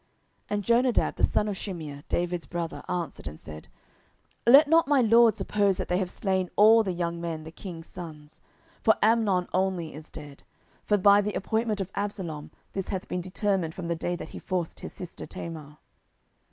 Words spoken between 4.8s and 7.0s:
my lord suppose that they have slain all the